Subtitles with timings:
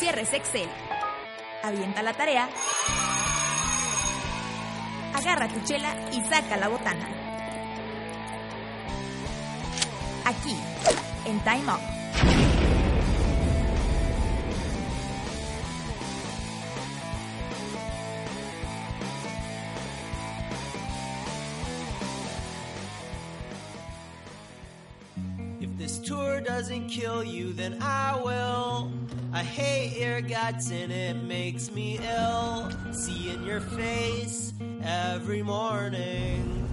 [0.00, 0.66] Cierres Excel.
[1.62, 2.48] Avienta la tarea.
[5.12, 7.06] Agarra tu chela y saca la botana.
[10.24, 10.56] Aquí,
[11.26, 11.80] en Time Up.
[25.60, 28.90] If this tour doesn't kill you, then I will.
[29.32, 32.68] I hate your guts and it makes me ill.
[32.90, 36.66] Seeing your face every morning.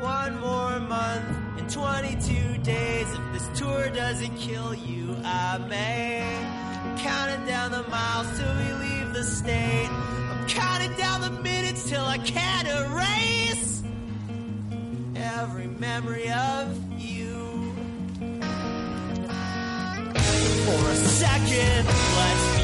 [0.00, 1.26] One more month
[1.58, 3.12] and 22 days.
[3.12, 6.22] If this tour doesn't kill you, I may.
[6.84, 9.88] I'm counting down the miles till we leave the state.
[9.90, 13.82] I'm counting down the minutes till I can't erase
[15.16, 17.45] every memory of you.
[20.66, 22.55] For a second, let's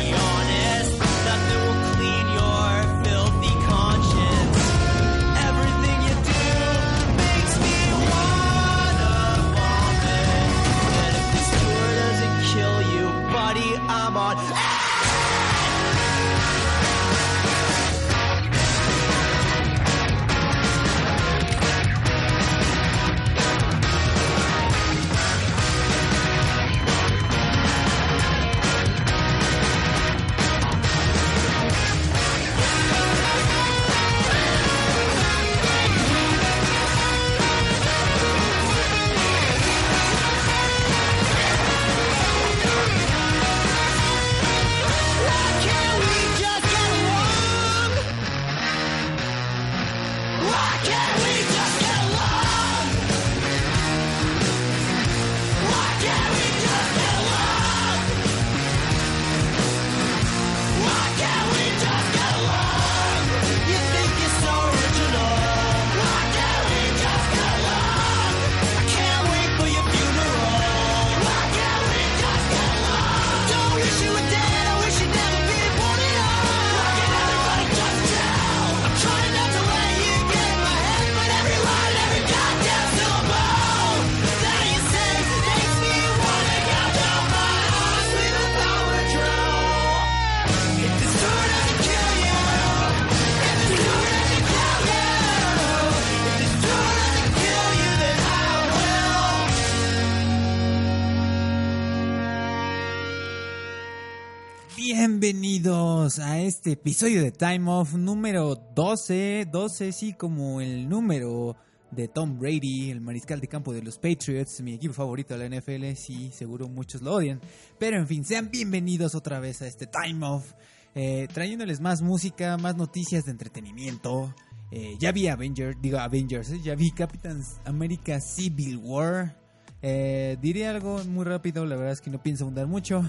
[106.19, 111.57] A este episodio de Time Off número 12, 12 sí como el número
[111.91, 115.57] de Tom Brady, el mariscal de campo de los Patriots, mi equipo favorito de la
[115.57, 117.41] NFL, sí, seguro muchos lo odian,
[117.79, 120.53] pero en fin, sean bienvenidos otra vez a este Time Off,
[120.95, 124.35] eh, trayéndoles más música, más noticias de entretenimiento,
[124.71, 129.37] eh, ya vi Avengers, digo Avengers, eh, ya vi Captain America Civil War,
[129.83, 133.03] eh, diré algo muy rápido, la verdad es que no pienso abundar mucho.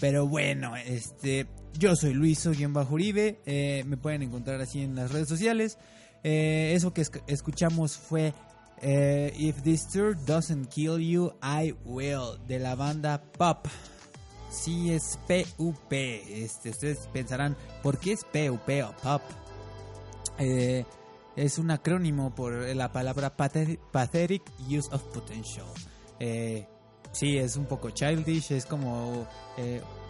[0.00, 1.46] Pero bueno, este,
[1.78, 5.78] yo soy Luis bajo Uribe, eh, me pueden encontrar así en las redes sociales.
[6.24, 8.32] Eh, eso que esc- escuchamos fue
[8.80, 13.66] eh, If This Tour Doesn't Kill You, I Will, de la banda Pop.
[14.50, 15.92] Sí, es PUP.
[15.92, 19.22] Este, ustedes pensarán, ¿por qué es PUP o Pop?
[21.36, 25.66] Es un acrónimo por la palabra pathe- Pathetic Use of Potential.
[27.12, 29.26] Sí, es un poco childish, es como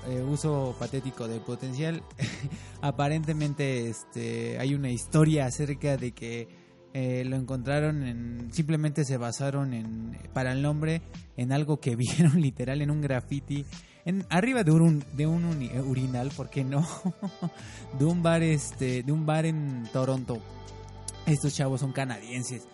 [0.08, 2.02] eh, eh, uso patético del potencial.
[2.80, 6.48] Aparentemente este, hay una historia acerca de que
[6.94, 8.52] eh, lo encontraron en...
[8.52, 11.02] Simplemente se basaron en para el nombre
[11.36, 13.64] en algo que vieron literal en un graffiti.
[14.04, 16.86] En, arriba de un, de un uni- urinal, ¿por qué no?
[17.98, 20.40] de un bar este de un bar en Toronto.
[21.24, 22.66] Estos chavos son canadienses.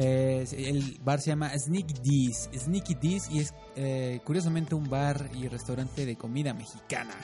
[0.00, 2.48] Eh, el bar se llama Sneaky D's.
[2.56, 7.14] Sneaky D's y es eh, curiosamente un bar y restaurante de comida mexicana.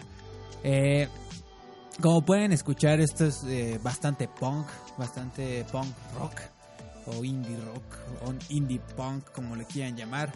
[0.65, 1.09] Eh,
[2.03, 3.45] como pueden escuchar, esto es
[3.81, 4.67] bastante punk,
[4.99, 6.41] bastante punk rock
[7.07, 7.85] o indie rock
[8.27, 10.33] o indie punk, como le quieran llamar.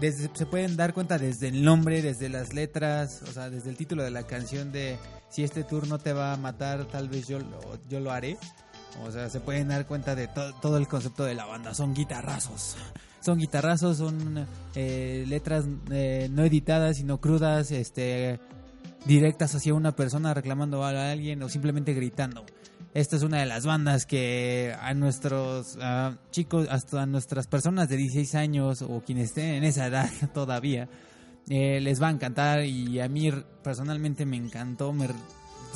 [0.00, 3.76] Desde- se pueden dar cuenta desde el nombre, desde las letras, o sea, desde el
[3.76, 4.98] título de la canción de
[5.30, 7.38] si este tour no te va a matar, tal vez yo
[7.88, 8.36] yo lo haré.
[9.02, 11.74] O sea, se pueden dar cuenta de to- todo el concepto de la banda.
[11.74, 12.76] Son guitarrazos.
[13.20, 18.38] Son guitarrazos, son eh, letras eh, no editadas, sino crudas, este,
[19.06, 22.44] directas hacia una persona reclamando a alguien o simplemente gritando.
[22.92, 25.76] Esta es una de las bandas que a nuestros
[26.30, 30.88] chicos, hasta a nuestras personas de 16 años o quienes estén en esa edad todavía,
[31.48, 33.30] eh, les va a encantar y a mí
[33.64, 34.92] personalmente me encantó,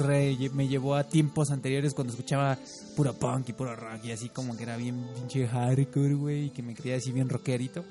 [0.07, 2.59] me llevó a tiempos anteriores cuando escuchaba
[2.97, 6.51] puro punk y puro rock y así como que era bien pinche hardcore, güey, y
[6.51, 7.85] que me creía así bien rockerito.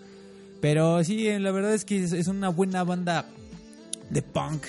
[0.61, 3.25] Pero sí, eh, la verdad es que es, una buena banda
[4.09, 4.63] de punk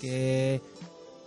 [0.00, 0.60] que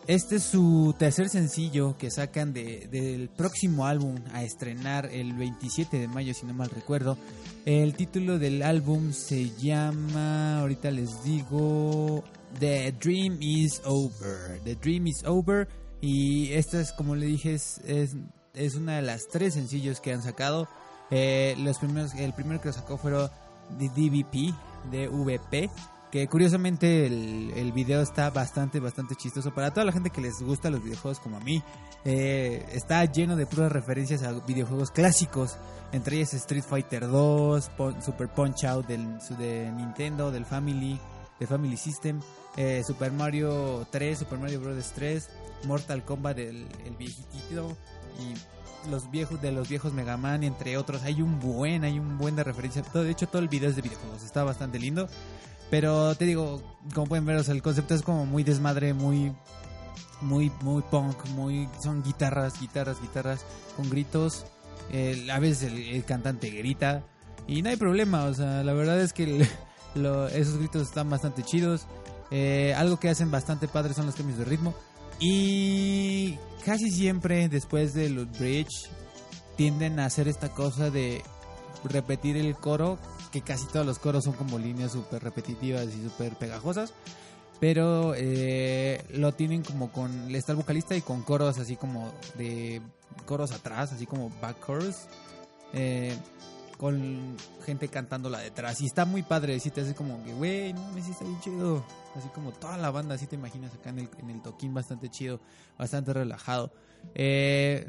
[0.07, 5.97] este es su tercer sencillo que sacan de- del próximo álbum a estrenar el 27
[5.97, 7.17] de mayo, si no mal recuerdo.
[7.65, 12.23] El título del álbum se llama, ahorita les digo,
[12.59, 14.59] The Dream is Over.
[14.63, 15.67] The Dream is Over.
[16.01, 17.81] Y esta es, como le dije, es,
[18.53, 20.67] es, una de las tres sencillos que han sacado.
[21.11, 23.29] Eh, los primeros, el primero que sacó fueron
[23.79, 24.53] de DVP,
[24.91, 25.69] DVP,
[26.11, 29.53] que curiosamente el, el video está bastante, bastante chistoso.
[29.53, 31.61] Para toda la gente que les gusta los videojuegos como a mí,
[32.05, 35.57] eh, está lleno de puras referencias a videojuegos clásicos.
[35.91, 39.07] Entre ellas Street Fighter 2, Pon- Super Punch Out del,
[39.37, 40.99] de Nintendo, del Family,
[41.39, 42.19] de Family System,
[42.57, 44.91] eh, Super Mario 3, Super Mario Bros.
[44.95, 45.29] 3,
[45.65, 46.67] Mortal Kombat el
[46.97, 47.75] viejito
[48.19, 51.01] y los viejos de los viejos Mega Man, entre otros.
[51.03, 52.83] Hay un buen, hay un buen de referencia.
[52.93, 54.23] De hecho, todo el video es de videojuegos.
[54.23, 55.07] Está bastante lindo.
[55.71, 56.61] Pero te digo,
[56.93, 59.33] como pueden ver, o sea, el concepto es como muy desmadre, muy,
[60.21, 63.43] muy, muy punk, muy, son guitarras, guitarras, guitarras,
[63.75, 64.45] con gritos.
[64.91, 67.03] El- a veces el, el cantante grita
[67.47, 69.49] y no hay problema, o sea, la verdad es que el-
[69.95, 71.85] lo- esos gritos están bastante chidos.
[72.31, 74.73] Eh, algo que hacen bastante padres son los cambios de ritmo.
[75.19, 78.89] Y casi siempre después de los bridge
[79.55, 81.21] tienden a hacer esta cosa de
[81.83, 82.97] repetir el coro,
[83.31, 86.93] que casi todos los coros son como líneas súper repetitivas y súper pegajosas.
[87.59, 90.33] Pero eh, lo tienen como con.
[90.35, 92.81] Está el vocalista y con coros así como de.
[93.25, 94.95] Coros atrás, así como back chorus.
[95.71, 96.13] eh,
[96.77, 98.81] con gente cantándola detrás.
[98.81, 99.59] Y está muy padre.
[99.59, 101.83] Si te hace como que, güey, no me está bien chido.
[102.15, 105.09] Así como toda la banda, así te imaginas acá en el, en el toquín, bastante
[105.09, 105.39] chido,
[105.77, 106.71] bastante relajado.
[107.13, 107.87] Eh,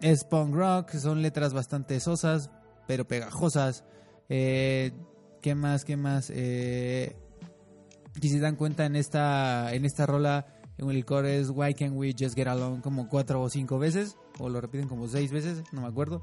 [0.00, 2.50] es punk rock, son letras bastante sosas,
[2.86, 3.84] pero pegajosas.
[4.28, 4.92] Eh,
[5.42, 5.84] ¿Qué más?
[5.84, 6.30] ¿Qué más?
[6.34, 7.16] Eh,
[8.20, 10.46] si se dan cuenta en esta en esta rola
[10.78, 14.48] el coro es Why Can't We Just Get Along como cuatro o cinco veces o
[14.48, 16.22] lo repiten como seis veces no me acuerdo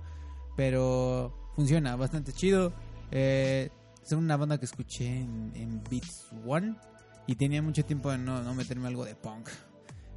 [0.56, 2.72] pero funciona bastante chido.
[3.12, 3.70] Eh,
[4.04, 6.76] son una banda que escuché en, en Beats One
[7.26, 9.50] y tenía mucho tiempo de no, no meterme algo de punk.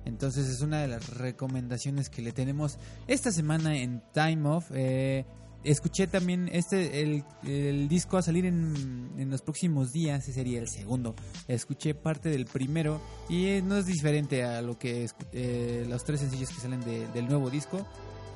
[0.04, 2.78] Entonces es una de las recomendaciones que le tenemos
[3.08, 4.70] esta semana en Time Off.
[4.72, 5.24] Eh,
[5.64, 10.60] escuché también este el, el disco a salir en, en los próximos días ese sería
[10.60, 11.14] el segundo.
[11.48, 16.20] Escuché parte del primero y eh, no es diferente a lo que eh, los tres
[16.20, 17.86] sencillos que salen de- del nuevo disco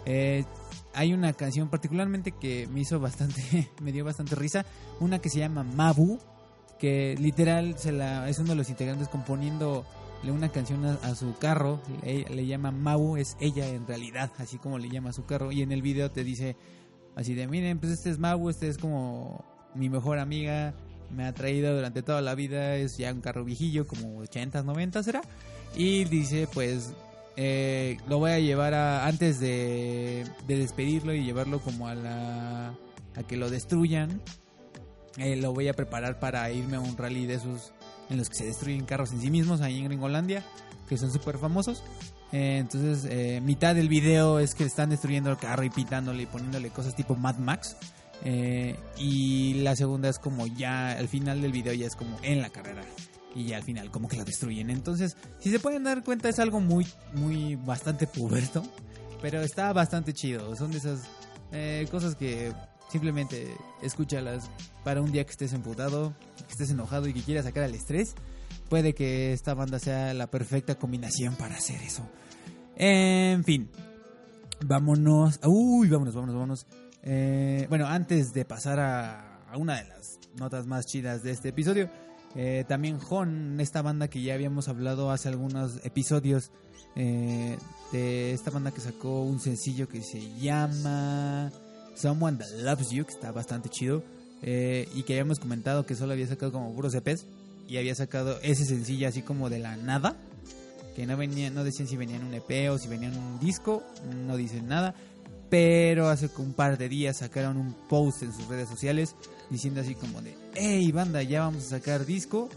[0.06, 0.44] Eh,
[0.92, 4.64] hay una canción particularmente que me hizo bastante me dio bastante risa.
[5.00, 6.18] Una que se llama Mabu
[6.78, 9.86] que literal es uno de los integrantes componiendo
[10.24, 11.80] una canción a, su carro.
[12.02, 15.52] Le, le llama Mabu es ella en realidad así como le llama a su carro.
[15.52, 16.56] Y en el video te dice
[17.16, 19.44] Así de, miren, pues este es Mau, este es como
[19.74, 20.74] mi mejor amiga,
[21.10, 25.02] me ha traído durante toda la vida, es ya un carro viejillo, como 80, 90
[25.02, 25.22] será.
[25.76, 26.92] Y dice, pues,
[27.36, 32.74] eh, lo voy a llevar a, antes de, de despedirlo y llevarlo como a la,
[33.16, 34.20] a que lo destruyan.
[35.16, 37.72] eh, lo voy a preparar para irme a un rally de esos
[38.10, 40.44] en los que se destruyen carros en sí mismos, ahí en Gringolandia,
[40.88, 41.82] que son súper famosos.
[42.32, 46.26] Eh, entonces, eh, mitad del video es que están destruyendo el carro y pintándole y
[46.26, 47.76] poniéndole cosas tipo Mad Max.
[48.98, 52.48] Y la segunda es como ya al final del video ya es como en la
[52.48, 52.82] carrera.
[53.34, 54.70] Y al final como que la destruyen.
[54.70, 58.62] Entonces, si se pueden dar cuenta es algo muy, muy, bastante puberto.
[59.20, 60.54] Pero está bastante chido.
[60.54, 61.00] Son de esas
[61.50, 62.52] eh, cosas que
[62.90, 64.50] simplemente escúchalas
[64.84, 66.14] para un día que estés emputado,
[66.46, 68.14] que estés enojado y que quieras sacar el estrés.
[68.68, 72.08] Puede que esta banda sea la perfecta combinación para hacer eso.
[72.76, 73.70] En fin,
[74.64, 75.40] vámonos.
[75.44, 76.66] Uy, vámonos, vámonos, vámonos.
[77.02, 81.50] Eh, bueno, antes de pasar a, a una de las notas más chidas de este
[81.50, 81.90] episodio,
[82.34, 86.50] eh, también Hon, esta banda que ya habíamos hablado hace algunos episodios,
[86.96, 87.56] eh,
[87.92, 91.52] de esta banda que sacó un sencillo que se llama
[91.94, 94.02] Someone That Loves You, que está bastante chido.
[94.46, 97.24] eh, y que habíamos comentado que solo había sacado como puros EPs
[97.66, 100.16] y había sacado ese sencillo así como de la nada,
[100.94, 103.82] que no venía, no decían si venían un EP o si venían un disco,
[104.26, 104.94] no dicen nada,
[105.54, 109.14] pero hace un par de días sacaron un post en sus redes sociales
[109.50, 112.48] diciendo así como de, hey banda, ya vamos a sacar disco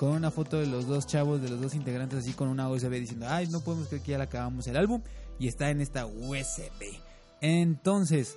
[0.00, 2.90] con una foto de los dos chavos, de los dos integrantes así con una USB
[2.98, 5.00] diciendo, ay, no podemos creer que ya le acabamos el álbum
[5.38, 6.98] y está en esta USB.
[7.40, 8.36] Entonces,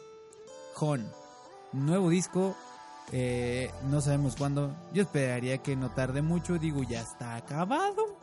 [0.75, 1.03] Jon,
[1.71, 2.55] nuevo disco,
[3.11, 4.75] eh, no sabemos cuándo.
[4.93, 6.59] Yo esperaría que no tarde mucho.
[6.59, 8.19] Digo, ya está acabado.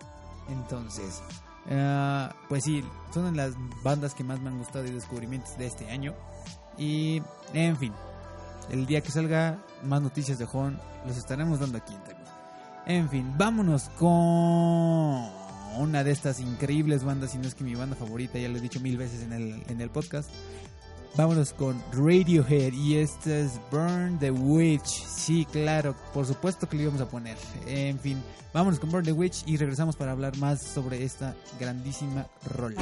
[0.51, 1.21] Entonces,
[1.69, 5.91] eh, pues sí, son las bandas que más me han gustado y descubrimientos de este
[5.91, 6.15] año.
[6.79, 7.93] Y, en fin,
[8.71, 12.21] el día que salga más noticias de Jon, los estaremos dando aquí en.
[12.87, 14.09] En fin, vámonos con
[15.79, 18.61] una de estas increíbles bandas, si no es que mi banda favorita, ya lo he
[18.61, 20.31] dicho mil veces en el, en el podcast.
[21.17, 24.87] Vámonos con Radiohead y este es Burn the Witch.
[24.87, 27.37] Sí, claro, por supuesto que lo íbamos a poner.
[27.67, 28.23] En fin,
[28.55, 32.27] vámonos con Burn the Witch y regresamos para hablar más sobre esta grandísima
[32.57, 32.81] rola.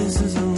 [0.00, 0.49] This is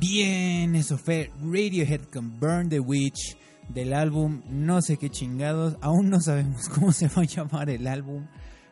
[0.00, 3.36] Bien, eso fue Radiohead con Burn the Witch
[3.68, 5.76] del álbum No sé qué chingados.
[5.82, 8.26] Aún no sabemos cómo se va a llamar el álbum.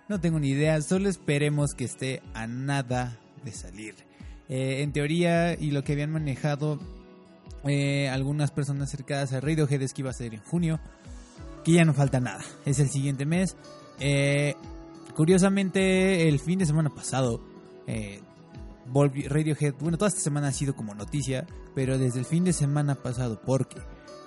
[0.08, 3.94] No tengo ni idea, solo esperemos que esté a nada de salir.
[4.48, 6.80] Eh, en teoría, y lo que habían manejado
[7.64, 10.80] eh, algunas personas cercanas a Radiohead es que iba a ser en junio,
[11.62, 13.54] que ya no falta nada, es el siguiente mes.
[14.00, 14.54] Eh,
[15.14, 17.44] curiosamente, el fin de semana pasado,
[18.92, 22.94] Radiohead, bueno, toda esta semana ha sido como noticia, pero desde el fin de semana
[22.94, 23.76] pasado, porque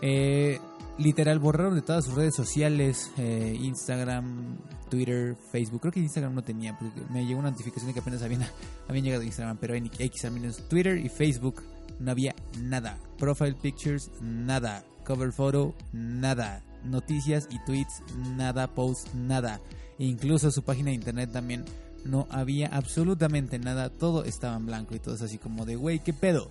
[0.02, 0.60] eh,
[0.98, 4.58] literal borraron de todas sus redes sociales, eh, Instagram,
[4.90, 8.22] Twitter, Facebook, creo que Instagram no tenía, porque me llegó una notificación de que apenas
[8.22, 8.42] habían,
[8.88, 10.68] habían llegado a Instagram, pero en X, al menos.
[10.68, 11.64] Twitter y Facebook
[12.00, 18.02] no había nada, profile pictures, nada, cover photo, nada, noticias y tweets,
[18.36, 19.60] nada, posts, nada,
[19.98, 21.66] incluso su página de internet también
[22.06, 26.00] no había absolutamente nada, todo estaba en blanco y todo es así como de, güey,
[26.00, 26.50] ¿qué pedo?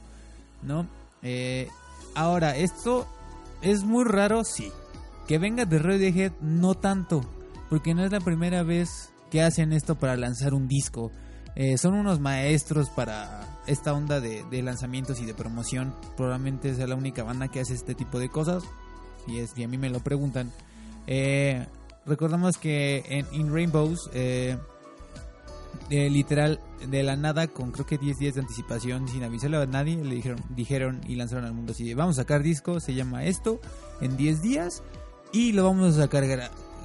[0.62, 0.86] ¿No?
[1.22, 1.68] Eh,
[2.14, 3.06] ahora, esto
[3.62, 4.70] es muy raro, sí.
[5.26, 7.24] Que venga de Radiohead, no tanto,
[7.68, 11.10] porque no es la primera vez que hacen esto para lanzar un disco.
[11.56, 15.94] Eh, son unos maestros para esta onda de, lanzamientos y de promoción.
[16.16, 18.64] Probablemente sea la única banda que hace este tipo de cosas.
[19.26, 20.52] Si es si a mí me lo preguntan.
[21.06, 21.66] Eh,
[22.06, 24.56] recordamos que en In Rainbows, eh,
[25.90, 29.66] eh, literal, de la nada, con creo que 10 días de anticipación, sin avisarle a
[29.66, 33.24] nadie, le dijeron, dijeron y lanzaron al mundo así: Vamos a sacar disco, se llama
[33.24, 33.60] esto,
[34.00, 34.82] en 10 días,
[35.32, 36.24] y lo vamos a sacar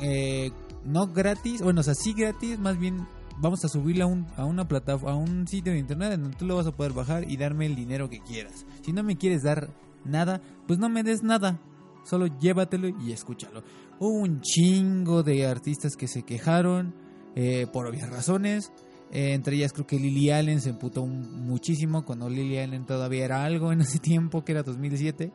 [0.02, 0.52] eh,
[0.84, 4.46] no gratis, bueno, o sea, sí gratis, más bien vamos a subirlo a, un, a
[4.46, 7.30] una plataforma, a un sitio de internet en donde tú lo vas a poder bajar
[7.30, 8.66] y darme el dinero que quieras.
[8.82, 9.70] Si no me quieres dar
[10.04, 11.60] nada, pues no me des nada.
[12.04, 13.64] Solo llévatelo y escúchalo.
[14.00, 16.94] Hubo un chingo de artistas que se quejaron
[17.36, 18.72] eh, por obvias razones.
[19.12, 23.46] Eh, entre ellas creo que Lily Allen se emputó muchísimo cuando Lily Allen todavía era
[23.46, 25.32] algo en ese tiempo, que era 2017.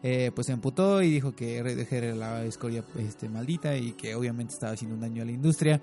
[0.00, 4.14] Eh, pues se emputó y dijo que Radiohead era la escoria este, maldita y que
[4.14, 5.82] obviamente estaba haciendo un daño a la industria.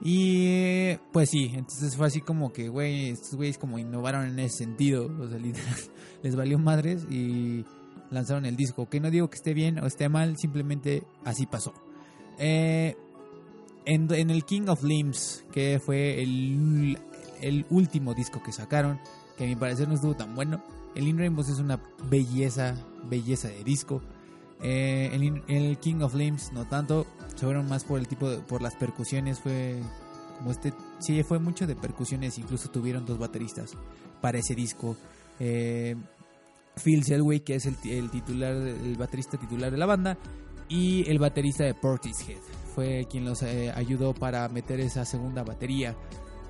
[0.00, 4.58] Y pues sí, entonces fue así como que, güey, estos güeyes como innovaron en ese
[4.58, 5.10] sentido.
[5.20, 5.74] O sea, literal,
[6.22, 7.64] les valió madres y
[8.10, 8.88] lanzaron el disco.
[8.88, 11.72] Que no digo que esté bien o esté mal, simplemente así pasó.
[12.38, 12.94] Eh,
[13.86, 16.98] en, el King of Limbs, que fue el,
[17.70, 19.00] último disco que sacaron,
[19.38, 20.62] que a mi parecer no estuvo tan bueno.
[20.94, 22.74] El In Rainbows es una belleza,
[23.08, 24.02] belleza de disco.
[24.62, 28.28] Eh, el, In- el King of Limbs no tanto, se fueron más por el tipo
[28.28, 29.80] de, por las percusiones, fue
[30.38, 33.72] como este, sí, fue mucho de percusiones, incluso tuvieron dos bateristas
[34.20, 34.96] para ese disco.
[35.38, 35.94] Eh,
[36.82, 40.18] Phil Selway, que es el, el titular, el baterista titular de la banda,
[40.68, 42.40] y el baterista de Portishead.
[42.76, 45.96] Fue quien los eh, ayudó para meter esa segunda batería.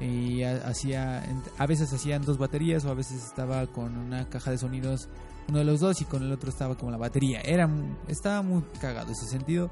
[0.00, 1.24] Y ha- hacía,
[1.56, 5.08] a veces hacían dos baterías o a veces estaba con una caja de sonidos
[5.48, 7.40] uno de los dos y con el otro estaba como la batería.
[7.40, 7.70] Era,
[8.08, 9.70] estaba muy cagado ese sentido.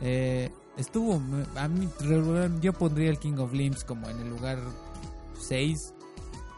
[0.00, 1.22] Eh, estuvo,
[1.56, 1.88] a mí,
[2.60, 4.58] yo pondría el King of Limbs como en el lugar
[5.40, 5.94] 6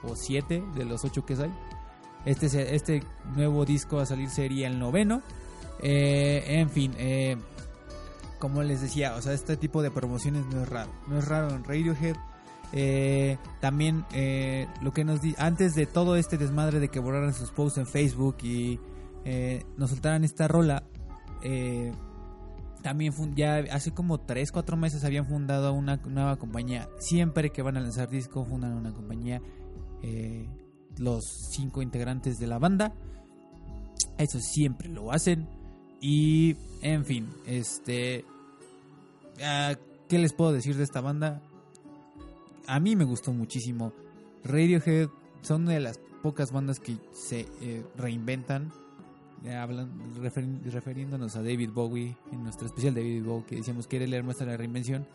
[0.02, 1.52] o 7 de los 8 que hay.
[2.24, 3.02] Este, este
[3.36, 5.22] nuevo disco a salir sería el noveno.
[5.82, 7.36] Eh, en fin, eh,
[8.38, 10.90] como les decía, o sea, este tipo de promociones no es raro.
[11.08, 12.16] No es raro en Radiohead.
[12.72, 17.32] Eh, también eh, lo que nos di antes de todo este desmadre de que borraran
[17.32, 18.80] sus posts en Facebook y
[19.24, 20.82] eh, nos soltaran esta rola,
[21.42, 21.92] eh,
[22.82, 26.88] también ya hace como 3, 4 meses habían fundado una nueva compañía.
[26.98, 29.40] Siempre que van a lanzar disco fundan una compañía.
[30.02, 30.46] eh,
[30.98, 32.92] los cinco integrantes de la banda.
[34.18, 35.48] Eso siempre lo hacen.
[36.06, 38.26] Y, en fin, este...
[39.42, 39.74] ah,
[40.06, 41.40] ¿Qué les puedo decir de esta banda?
[42.66, 43.90] A mí me gustó muchísimo.
[44.44, 45.08] Radiohead
[45.40, 48.70] son de las pocas bandas que se eh, reinventan.
[49.46, 49.88] Eh, hablan,
[50.66, 54.40] refiriéndonos a David Bowie, en nuestro especial David Bowie, que decíamos que era el hermoso
[54.40, 55.06] de la reinvención.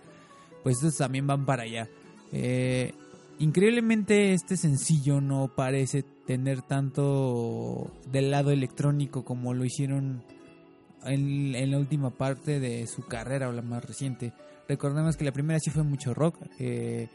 [0.63, 1.87] Pues estos también van para allá.
[2.31, 2.95] Eh,
[3.37, 10.23] increíblemente este sencillo no parece tener tanto del lado electrónico como lo hicieron
[11.05, 14.33] en, la última parte de su carrera o la más reciente.
[14.67, 17.07] Recordemos que la primera sí fue mucho rock, eh,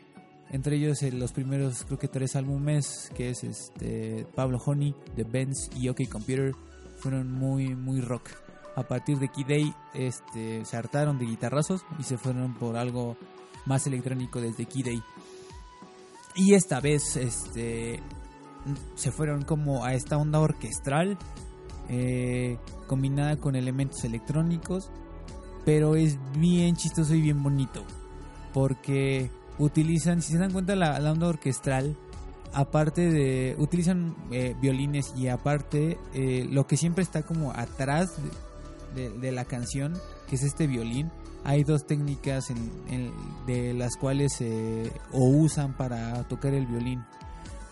[0.51, 5.25] entre ellos eh, los primeros creo que tres álbumes que es este Pablo Honey, The
[5.25, 6.53] Benz y OK Computer
[6.97, 8.31] fueron muy muy rock.
[8.77, 13.17] A partir de Key Day este, se hartaron de guitarrazos y se fueron por algo
[13.67, 15.03] más electrónico desde Key Day.
[16.35, 18.01] Y esta vez este,
[18.97, 21.17] se fueron como a esta onda orquestral
[21.89, 24.91] eh, combinada con elementos electrónicos,
[25.65, 27.83] pero es bien chistoso y bien bonito
[28.53, 31.97] porque utilizan, si se dan cuenta, la, la onda orquestral,
[32.53, 38.15] aparte de, utilizan eh, violines y aparte eh, lo que siempre está como atrás
[38.95, 39.95] de, la canción,
[40.29, 41.11] que es este violín,
[41.43, 42.45] hay dos técnicas
[43.45, 44.41] de las cuales
[45.13, 47.05] o usan para tocar el violín.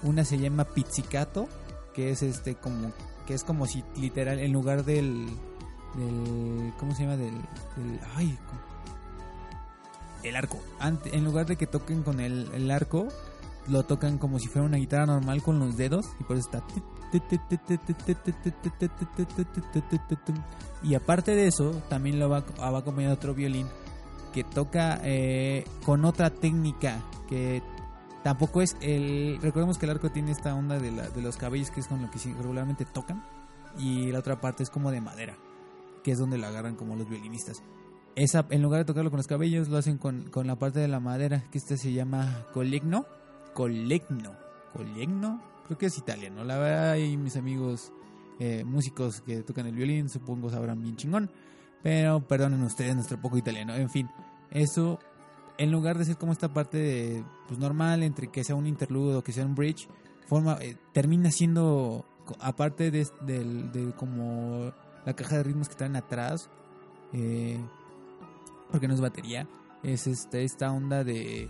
[0.02, 1.48] Una se llama pizzicato,
[1.94, 2.92] que es este como
[3.26, 5.26] que es como si literal en lugar del
[5.96, 7.16] del ¿cómo se llama?
[7.16, 7.34] del,
[7.76, 8.38] del ay,
[10.22, 10.58] el arco.
[10.78, 13.08] Ante- en lugar de que toquen con el, el arco,
[13.68, 16.62] lo tocan como si fuera una guitarra normal con los dedos y por eso está
[20.82, 23.66] y aparte de eso también lo va, va acompañado otro violín
[24.32, 27.62] que toca eh, con otra técnica que
[28.22, 31.70] tampoco es el recordemos que el arco tiene esta onda de, la- de los cabellos
[31.70, 33.24] que es con lo que regularmente tocan
[33.78, 35.36] y la otra parte es como de madera
[36.04, 37.62] que es donde lo agarran como los violinistas
[38.14, 40.86] esa, en lugar de tocarlo con los cabellos, lo hacen con, con la parte de
[40.86, 43.06] la madera, que este se llama colegno.
[43.54, 44.32] Colegno.
[44.74, 45.40] Colegno.
[45.64, 46.44] Creo que es italiano.
[46.44, 47.90] La verdad, y mis amigos
[48.38, 51.30] eh, músicos que tocan el violín, supongo sabrán bien chingón.
[51.82, 53.74] Pero perdonen ustedes nuestro poco italiano.
[53.74, 54.10] En fin,
[54.50, 54.98] eso,
[55.58, 59.16] en lugar de ser como esta parte de, pues normal, entre que sea un interlude
[59.16, 59.88] o que sea un bridge,
[60.28, 62.04] forma, eh, termina siendo,
[62.40, 64.72] aparte de, del- de como
[65.04, 66.48] la caja de ritmos que traen atrás,
[67.12, 67.58] eh,
[68.70, 69.46] porque no es batería,
[69.82, 71.48] es este, esta onda de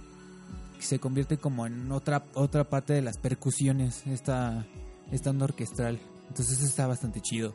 [0.77, 4.67] que se convierte como en otra otra parte de las percusiones, esta,
[5.12, 6.01] esta onda orquestral.
[6.29, 7.55] Entonces eso está bastante chido.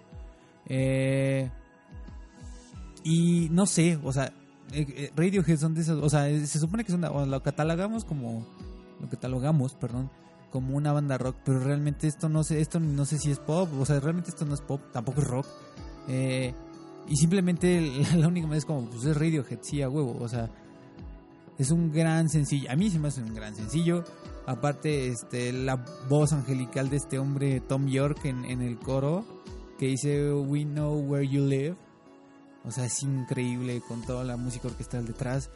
[0.67, 1.49] Eh,
[3.03, 4.31] y no sé, o sea,
[4.71, 7.43] eh, eh, Radiohead son de esas, o sea, eh, se supone que son, o lo
[7.43, 8.45] catalogamos como,
[8.99, 10.09] lo catalogamos, perdón,
[10.51, 13.69] como una banda rock, pero realmente esto no sé, esto no sé si es pop,
[13.79, 15.47] o sea, realmente esto no es pop, tampoco es rock.
[17.09, 20.17] Y simplemente la, la única manera es como, pues es Radiohead, sí, a huevo.
[20.19, 20.49] O sea,
[21.57, 22.69] es un gran sencillo.
[22.69, 24.03] A mí se me hace un gran sencillo.
[24.45, 29.25] Aparte, este, la voz angelical de este hombre, Tom York, en el coro,
[29.77, 31.75] que dice, We know where you live.
[32.67, 35.49] O sea, es increíble con toda la música orquestal detrás.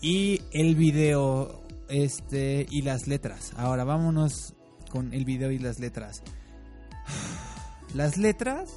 [0.00, 3.52] Y el video, este, y las letras.
[3.56, 4.54] Ahora vámonos
[4.90, 6.22] con el video y las letras.
[7.94, 8.70] Las letras,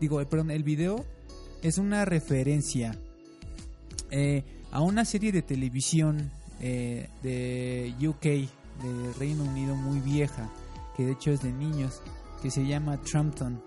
[0.00, 1.04] digo, eh, perdón, el video
[1.62, 2.98] es una referencia
[4.10, 10.50] eh, a una serie de televisión eh, de UK, de Reino Unido muy vieja,
[10.96, 12.00] que de hecho es de niños,
[12.40, 13.62] que se llama Trampton,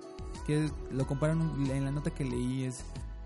[0.47, 1.39] que lo comparan
[1.69, 2.83] en la nota que leí es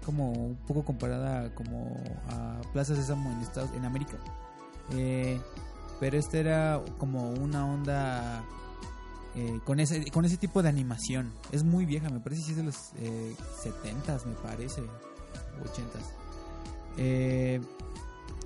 [0.09, 1.95] como un poco comparada como
[2.29, 4.17] a Plaza Sésamo en Estados en América.
[4.95, 5.39] Eh,
[5.99, 8.43] pero este era como una onda
[9.35, 11.31] eh, con ese con ese tipo de animación.
[11.51, 14.87] Es muy vieja, me parece que es de los eh, 70s, me parece, 80s.
[16.97, 17.61] Eh,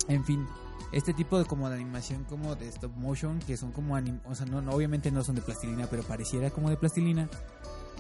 [0.10, 0.46] en fin,
[0.92, 4.36] este tipo de como de animación como de stop motion que son como anim o
[4.36, 7.30] sea, no, no, obviamente no son de plastilina, pero pareciera como de plastilina.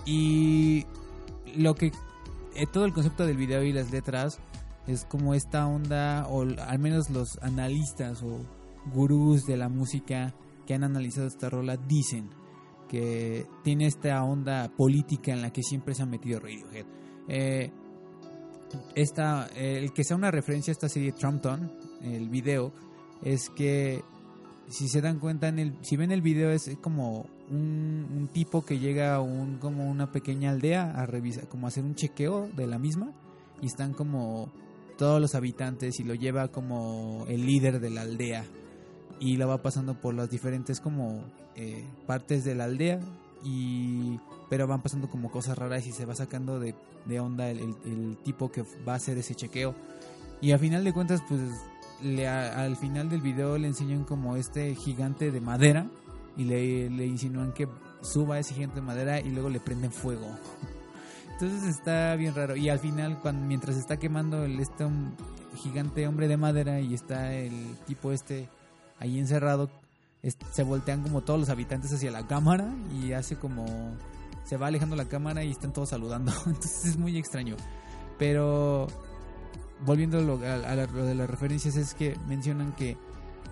[0.06, 0.86] Y
[1.56, 1.93] lo que
[2.56, 4.39] eh, todo el concepto del video y las letras
[4.88, 8.39] es como esta onda o al menos los analistas o
[8.94, 10.34] gurús de la música
[10.66, 12.30] que han analizado esta rola dicen
[12.89, 16.86] que tiene esta onda política en la que siempre se ha metido Radiohead.
[17.28, 17.72] Eh,
[18.96, 22.74] esta, eh, el que sea una referencia a esta serie Trumpton, el video,
[23.24, 24.04] es que
[24.68, 28.80] si se dan cuenta en el, si ven el video es como un, tipo que
[28.80, 32.80] llega a un, como una pequeña aldea a revisar, como hacer un chequeo de la
[32.80, 33.12] misma
[33.62, 34.52] y están como
[34.98, 38.46] todos los habitantes y lo lleva como el líder de la aldea
[39.20, 41.24] y lo va pasando por las diferentes como
[41.56, 43.00] eh, partes de la aldea
[43.44, 48.18] y pero van pasando como cosas raras y se va sacando de, de onda el,
[48.24, 49.74] tipo que va a hacer ese chequeo.
[50.42, 51.42] Y a final de cuentas pues
[52.36, 55.88] al final del video le enseñan como este gigante de madera
[56.38, 57.67] y le, le insinúan que
[58.02, 60.28] suba ese gigante de madera y luego le prenden fuego.
[61.34, 62.56] Entonces está bien raro.
[62.56, 64.86] Y al final cuando mientras está quemando el este
[65.58, 68.50] gigante hombre de madera y está el tipo este
[69.00, 69.69] ahí encerrado
[70.52, 73.65] se voltean como todos los habitantes hacia la cámara y hace como
[74.46, 76.32] se va alejando la cámara y están todos saludando.
[76.46, 77.56] Entonces es muy extraño.
[78.17, 78.88] Pero
[79.86, 82.98] volviendo a lo de las referencias es que mencionan que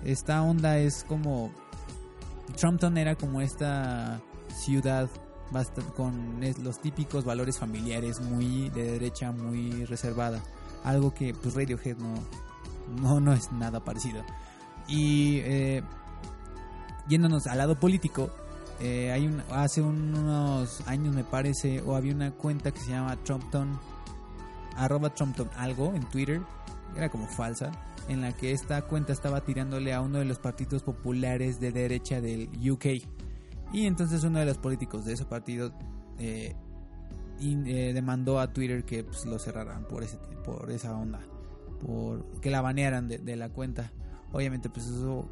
[0.06, 1.52] esta onda es como
[2.56, 4.22] Trumpton era como esta
[4.54, 5.10] ciudad
[5.96, 10.42] con los típicos valores familiares muy de derecha muy reservada.
[10.84, 12.16] Algo que pues Radiohead no
[13.02, 14.24] no no es nada parecido.
[14.88, 15.84] Y eh,
[17.08, 18.30] yéndonos al lado político
[18.80, 23.16] eh, hay un, hace unos años me parece o había una cuenta que se llama
[23.18, 23.80] Trumpton
[24.76, 26.42] arroba Trumpton algo en Twitter.
[26.96, 27.72] Era como falsa
[28.12, 32.20] en la que esta cuenta estaba tirándole a uno de los partidos populares de derecha
[32.20, 32.86] del UK
[33.74, 35.74] y entonces uno de los políticos de ese partido
[36.20, 36.54] eh,
[37.40, 41.22] eh, demandó a Twitter que pues, lo cerraran por ese por esa onda
[41.80, 43.94] por que la banearan de, la cuenta
[44.34, 45.30] obviamente pues eso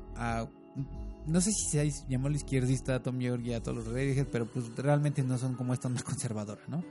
[1.28, 4.28] no sé si se llamó el izquierdista a Tom York y a todos los Radiohead,
[4.32, 6.84] pero pues realmente no son como esta onda conservadora, ¿no?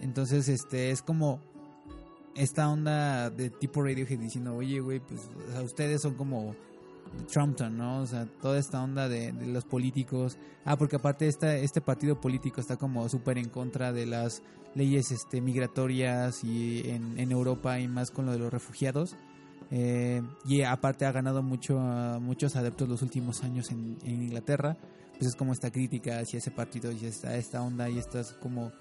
[0.00, 1.40] Entonces, este, es como
[2.34, 5.28] esta onda de tipo Radiohead diciendo, oye, güey, pues
[5.64, 6.54] ustedes son como
[7.32, 8.00] Trumpton, ¿no?
[8.00, 10.36] O sea, toda esta onda de, los políticos.
[10.64, 14.42] Ah, porque aparte esta, este partido político está como súper en contra de las
[14.74, 19.16] leyes este, migratorias y en, en Europa y más con lo de los refugiados.
[19.70, 21.78] Eh, y aparte ha ganado mucho,
[22.20, 24.76] muchos adeptos los últimos años en, en Inglaterra.
[25.12, 28.72] Pues es como esta crítica hacia ese partido y esta, esta onda y estas como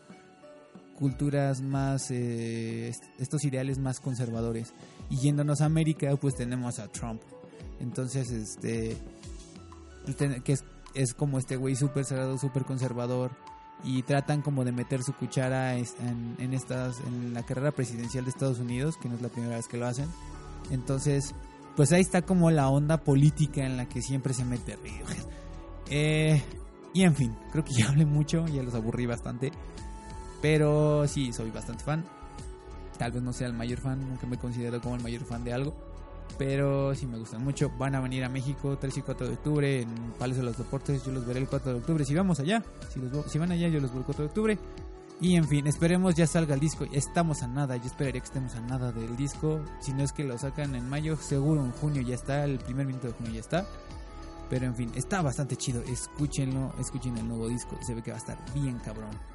[0.97, 4.73] culturas más, eh, est- estos ideales más conservadores.
[5.09, 7.21] Y yéndonos a América, pues tenemos a Trump.
[7.79, 8.95] Entonces, este,
[10.05, 10.55] pues, que
[10.93, 13.31] es, como este güey súper cerrado, súper conservador.
[13.83, 15.85] Y tratan como de meter su cuchara en,
[16.37, 19.67] en estas, en la carrera presidencial de Estados Unidos, que no es la primera vez
[19.67, 20.07] que lo hacen.
[20.71, 21.33] Entonces,
[21.75, 25.25] pues ahí está como la onda política en la que siempre se mete Radiohead.
[25.89, 26.41] Eh,
[26.93, 29.51] y en fin, creo que ya hablé mucho, ya los aburrí bastante.
[30.43, 32.03] Pero sí, soy bastante fan.
[32.97, 35.53] Tal vez no sea el mayor fan, nunca me considero como el mayor fan de
[35.53, 35.73] algo.
[36.37, 37.71] Pero sí me gustan mucho.
[37.77, 41.05] Van a venir a México 3 y 4 de octubre en Palacio de los Deportes.
[41.05, 42.03] Yo los veré el 4 de octubre.
[42.03, 42.61] Si vamos allá,
[42.93, 44.59] si, si van allá, yo los veo el 4 de octubre.
[45.21, 46.85] Y en fin, esperemos ya salga el disco.
[46.91, 49.61] Estamos a nada, yo esperaría que estemos a nada del disco.
[49.79, 52.43] Si no es que lo sacan en mayo, seguro en junio ya está.
[52.43, 53.65] El primer minuto de junio ya está.
[54.49, 55.81] Pero en fin, está bastante chido.
[55.83, 57.77] Escúchenlo, escuchen el nuevo disco.
[57.81, 59.32] Se ve que va a estar bien cabrón.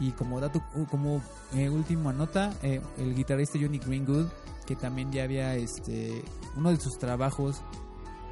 [0.00, 1.22] Y como dato, como
[1.54, 4.26] eh, última nota, eh, el guitarrista Johnny Greenwood,
[4.66, 6.22] que también ya había este
[6.56, 7.62] uno de sus trabajos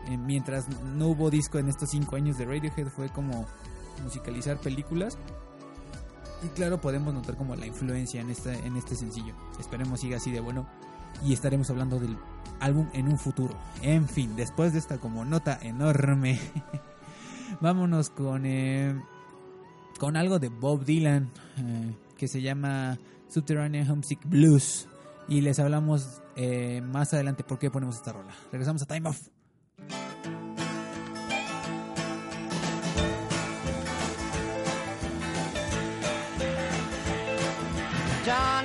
[0.08, 3.46] eh, mientras no hubo disco en estos cinco años de Radiohead fue como
[4.02, 5.16] musicalizar películas.
[6.42, 9.34] Y claro, podemos notar como la influencia en este, en este sencillo.
[9.58, 10.66] Esperemos siga así de bueno.
[11.22, 12.18] Y estaremos hablando del
[12.60, 13.54] álbum en un futuro.
[13.80, 16.38] En fin, después de esta como nota enorme,
[17.60, 18.44] vámonos con,
[19.98, 24.88] con algo de Bob Dylan eh, que se llama Subterranean Homesick Blues.
[25.28, 28.34] Y les hablamos eh, más adelante por qué ponemos esta rola.
[28.52, 29.33] Regresamos a Time Off.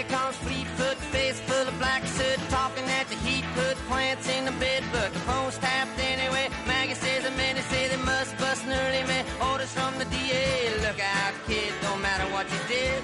[0.00, 4.46] Maggie comes fleet-foot, face full of black soot, talking at the heat, put plants in
[4.46, 6.48] the bed, but the phone's tapped anyway.
[6.66, 9.26] Maggie says the men say they must bust an early man.
[9.52, 13.02] Orders from the DA, look out, kid, don't matter what you did.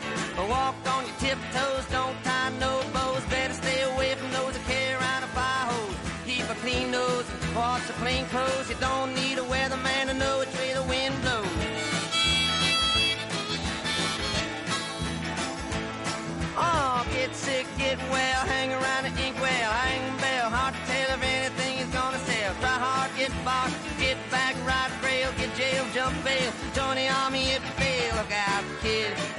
[0.48, 4.94] Walk on your tiptoes, don't tie no bows, better stay away from those that carry
[4.94, 5.96] around a fire hose.
[6.24, 8.65] Keep a clean nose, wash your plain clothes,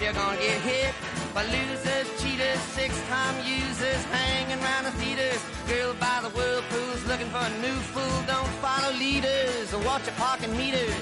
[0.07, 0.95] you're gonna get hit
[1.33, 5.43] by losers, cheaters, six-time users, hanging around the theaters.
[5.67, 8.17] Girl by the whirlpools, looking for a new fool.
[8.25, 10.95] Don't follow leaders or watch your parking meters.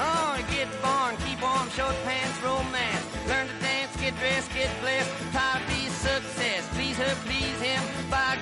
[0.00, 3.04] Oh, get born, keep warm, short pants, romance.
[3.28, 5.10] Learn to dance, get dressed, get blessed.
[5.36, 6.66] To be success.
[6.72, 7.82] Please her, please him.
[8.10, 8.38] Buy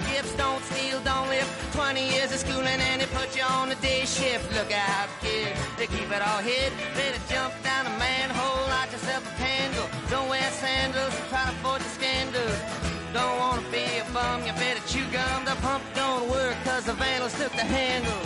[1.89, 4.53] 20 years and they put you on the day shift.
[4.53, 6.71] Look out, kid, they keep it all hid.
[6.95, 9.89] Better jump down a manhole, light yourself a candle.
[10.11, 12.59] Don't wear sandals, try to avoid the scandals.
[13.15, 15.47] Don't wanna be a bum, you better chew gum.
[15.47, 18.23] The pump don't work, cause the vandals took the handle.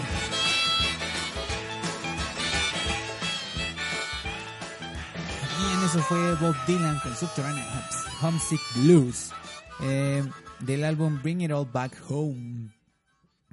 [5.85, 9.31] Eso fue Bob Dylan con Subterranean Homes- Homesick Blues
[9.81, 10.23] eh,
[10.61, 12.71] del álbum Bring It All Back Home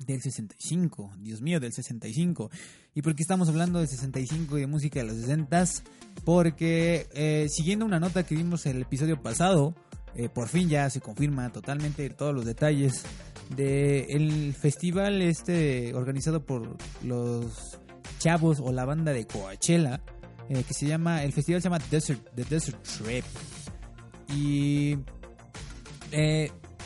[0.05, 1.11] del 65.
[1.19, 2.49] Dios mío, del 65.
[2.95, 5.65] ¿Y por qué estamos hablando del 65 y de música de los 60?
[6.25, 9.75] Porque eh, siguiendo una nota que vimos el episodio pasado,
[10.15, 13.03] eh, por fin ya se confirma totalmente todos los detalles
[13.55, 17.79] del festival este organizado por los
[18.19, 20.01] chavos o la banda de Coachella
[20.49, 23.25] eh, que se llama el festival se llama Desert The Desert Trip
[24.35, 24.97] y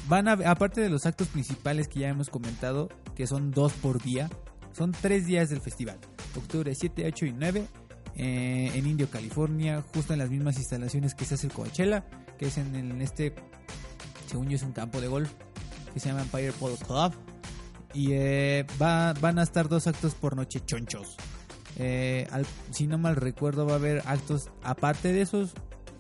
[0.08, 4.02] van a, aparte de los actos principales que ya hemos comentado, que son dos por
[4.02, 4.30] día,
[4.74, 5.98] son tres días del festival.
[6.36, 7.68] Octubre 7, 8 y 9
[8.16, 12.06] eh, en Indio, California, justo en las mismas instalaciones que se hace el Coachella,
[12.38, 13.34] que es en, en este,
[14.30, 15.32] según yo es un campo de golf,
[15.94, 17.14] que se llama Empire Polo Club.
[17.94, 21.16] Y eh, va- van a estar dos actos por noche chonchos.
[21.78, 25.54] Eh, al- si no mal recuerdo va a haber actos aparte de esos,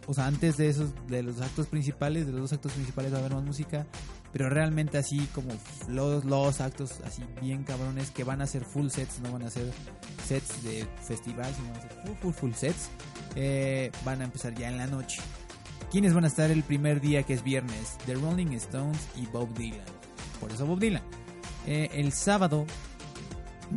[0.07, 3.17] o sea, antes de esos, de los actos principales, de los dos actos principales va
[3.17, 3.85] a haber más música,
[4.33, 5.49] pero realmente así como
[5.87, 9.49] los, los actos así bien cabrones que van a ser full sets, no van a
[9.51, 9.71] ser
[10.27, 12.89] sets de festival, sino van a ser full, full, full sets,
[13.35, 15.21] eh, van a empezar ya en la noche.
[15.91, 17.99] ¿Quiénes van a estar el primer día que es viernes?
[18.07, 19.85] The Rolling Stones y Bob Dylan.
[20.39, 21.03] Por eso Bob Dylan.
[21.67, 22.65] Eh, el sábado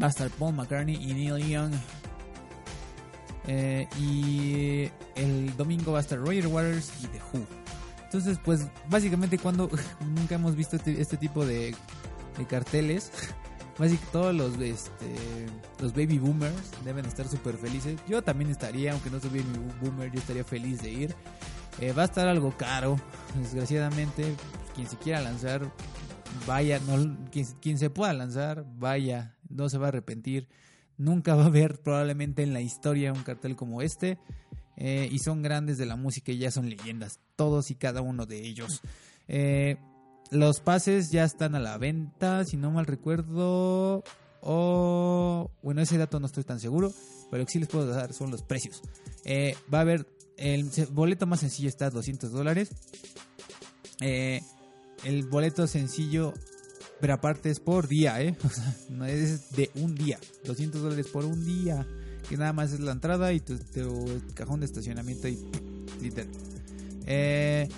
[0.00, 1.74] va a estar Paul McCartney y Neil Young.
[3.48, 7.46] Eh, y el domingo va a estar Roger Waters y The Who.
[8.06, 9.68] Entonces, pues básicamente cuando
[10.00, 11.74] nunca hemos visto este, este tipo de,
[12.38, 13.12] de carteles,
[13.78, 15.14] básicamente todos los, este,
[15.80, 18.00] los baby boomers deben estar súper felices.
[18.08, 19.44] Yo también estaría, aunque no soy baby
[19.82, 21.14] boomer, yo estaría feliz de ir.
[21.80, 22.96] Eh, va a estar algo caro,
[23.38, 24.24] desgraciadamente.
[24.24, 25.70] pues, quien se quiera lanzar,
[26.46, 30.48] vaya, no, quien, quien se pueda lanzar, vaya, no se va a arrepentir.
[30.96, 34.18] Nunca va a haber probablemente en la historia un cartel como este.
[34.76, 38.26] Eh, y son grandes de la música y ya son leyendas, todos y cada uno
[38.26, 38.82] de ellos.
[39.26, 39.78] Eh,
[40.30, 44.04] los pases ya están a la venta, si no mal recuerdo.
[44.42, 46.92] O bueno, ese dato no estoy tan seguro,
[47.30, 48.82] pero lo sí les puedo dar son los precios.
[49.24, 52.70] Eh, va a haber el boleto más sencillo está a 200 dólares.
[54.00, 56.34] El boleto sencillo,
[57.00, 58.18] pero aparte es por día,
[58.90, 60.18] no es de un día.
[60.44, 61.86] 200 dólares por un día.
[62.28, 63.56] Que nada más es la entrada y tu,
[64.34, 65.38] cajón de estacionamiento y
[66.00, 66.30] literal.
[67.06, 67.68] Eh,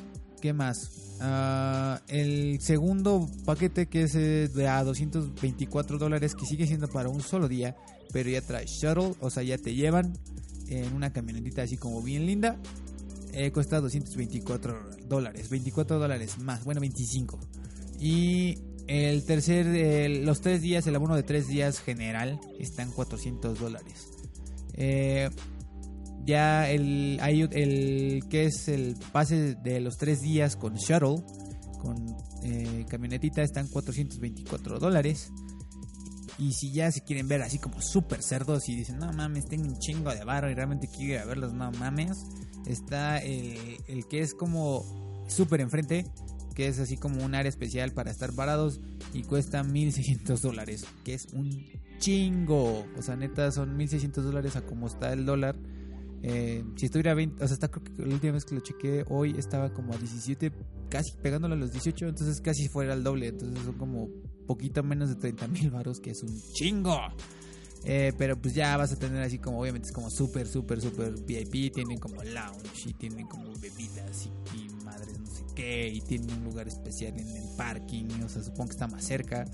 [0.40, 1.16] ¿Qué más?
[1.20, 7.08] Ah, el segundo paquete que es eh, de a 224 dólares que sigue siendo para
[7.08, 7.76] un solo día,
[8.12, 10.16] pero ya trae shuttle, o sea, ya te llevan
[10.68, 12.56] en una camionetita así como bien linda.
[13.32, 17.38] Eh, cuesta 224 dólares, 24 dólares más, bueno 25.
[18.00, 23.58] Y el tercer, los tres días, el abono de tres días general está en 400
[23.58, 24.17] dólares.
[24.80, 25.28] Eh,
[26.24, 31.24] ya el, el que es el pase de los tres días con shuttle,
[31.80, 31.96] con
[32.44, 35.32] eh, camionetita, están 424 dólares.
[36.38, 39.64] Y si ya se quieren ver así como súper cerdos y dicen, no mames, tengo
[39.64, 42.16] un chingo de barro y realmente quiero ir a verlos, no mames.
[42.66, 44.84] Está el, el que es como
[45.26, 46.04] súper enfrente,
[46.58, 48.80] que es así como un área especial para estar parados
[49.14, 51.64] y cuesta 1600 dólares, que es un
[51.98, 52.84] chingo.
[52.96, 55.54] O sea, neta, son 1600 dólares a como está el dólar.
[56.24, 59.04] Eh, si estuviera 20, o sea, está, creo que la última vez que lo chequé
[59.08, 60.50] hoy estaba como a 17,
[60.88, 63.28] casi pegándole a los 18, entonces casi fuera el doble.
[63.28, 64.08] Entonces son como
[64.48, 66.98] poquito menos de 30 mil varos, que es un chingo.
[67.84, 71.14] Eh, pero pues ya vas a tener así como, obviamente es como súper, súper, súper
[71.24, 71.72] VIP.
[71.72, 74.67] Tienen como lounge y tienen como bebidas y,
[75.58, 78.06] Y tienen un lugar especial en el parking.
[78.24, 79.44] O sea, supongo que está más cerca.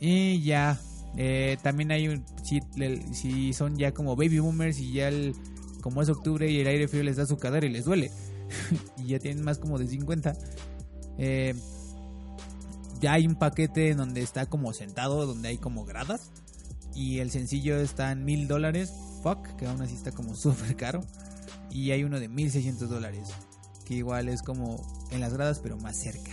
[0.00, 0.80] Y ya,
[1.16, 2.60] eh, también hay un, si,
[3.12, 5.10] si son ya como baby boomers y ya
[5.80, 8.10] como es octubre y el aire frío les da su cadera y les duele.
[8.98, 10.36] y ya tienen más como de 50.
[11.18, 11.54] Eh,
[13.00, 16.30] ya hay un paquete en donde está como sentado, donde hay como gradas.
[16.94, 18.92] Y el sencillo está en mil dólares.
[19.22, 21.04] Fuck, que aún así está como súper caro.
[21.70, 23.28] Y hay uno de 1600 dólares.
[23.84, 26.30] Que igual es como en las gradas, pero más cerca.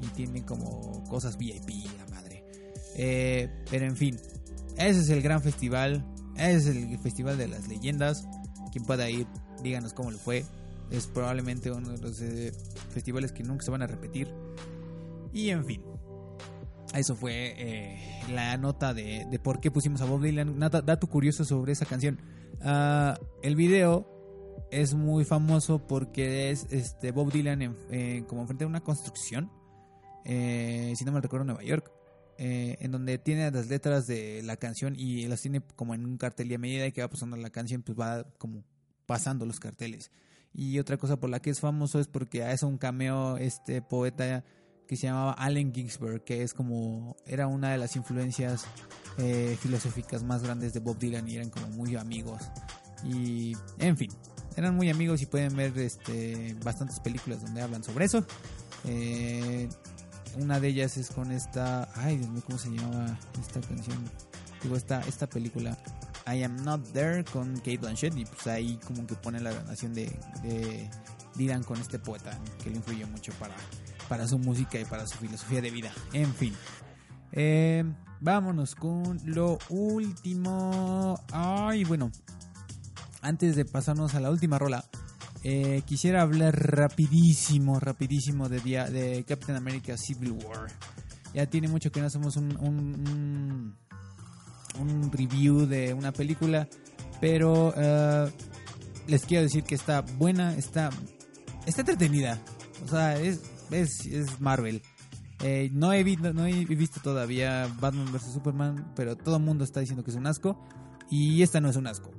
[0.00, 2.44] Y tiene como cosas VIP, la madre.
[2.96, 4.18] Eh, pero en fin,
[4.76, 6.04] ese es el gran festival.
[6.36, 8.26] Ese es el festival de las leyendas.
[8.72, 9.26] Quien pueda ir,
[9.62, 10.44] díganos cómo le fue.
[10.90, 12.52] Es probablemente uno de los eh,
[12.90, 14.28] festivales que nunca se van a repetir.
[15.32, 15.82] Y en fin,
[16.94, 20.58] eso fue eh, la nota de, de por qué pusimos a Bob Dylan.
[20.58, 22.20] Nada, dato curioso sobre esa canción.
[22.60, 24.11] Ah, el video
[24.72, 29.50] es muy famoso porque es este Bob Dylan en- eh, como enfrente de una construcción,
[30.24, 31.90] eh, si no me recuerdo, Nueva York,
[32.38, 36.16] eh, en donde tiene las letras de la canción y las tiene como en un
[36.16, 38.64] cartel y a medida que va pasando la canción, pues va como
[39.06, 40.10] pasando los carteles.
[40.54, 44.44] Y otra cosa por la que es famoso es porque hace un cameo este poeta
[44.86, 48.64] que se llamaba Allen Ginsberg, que es como era una de las influencias
[49.18, 52.42] eh, filosóficas más grandes de Bob Dylan y eran como muy amigos.
[53.04, 54.10] Y en fin,
[54.56, 58.24] eran muy amigos y pueden ver este bastantes películas donde hablan sobre eso.
[58.84, 59.68] Eh,
[60.38, 63.98] una de ellas es con esta, ay Dios mío, ¿cómo se llamaba esta canción?
[64.62, 65.76] Digo, esta, esta película
[66.26, 69.92] I Am Not There con Kate Blanchett y pues ahí como que pone la relación
[69.92, 70.06] de,
[70.42, 70.88] de
[71.34, 73.54] Dylan con este poeta que le influyó mucho para,
[74.08, 75.92] para su música y para su filosofía de vida.
[76.12, 76.54] En fin.
[77.32, 77.84] Eh,
[78.20, 81.18] vámonos con lo último.
[81.32, 82.10] Ay, bueno.
[83.22, 84.84] Antes de pasarnos a la última rola,
[85.44, 90.70] eh, quisiera hablar rapidísimo, rapidísimo de, de Captain America Civil War.
[91.32, 93.74] Ya tiene mucho que no hacemos un,
[94.78, 96.68] un review de una película,
[97.20, 98.30] pero eh,
[99.06, 100.90] les quiero decir que está buena, está,
[101.66, 102.38] está entretenida.
[102.84, 104.82] O sea, es, es, es Marvel.
[105.44, 108.32] Eh, no, he visto, no he visto todavía Batman vs.
[108.32, 110.60] Superman, pero todo el mundo está diciendo que es un asco.
[111.10, 112.10] Y esta no es un asco.